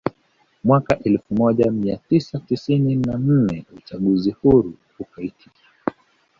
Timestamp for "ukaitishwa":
4.99-5.93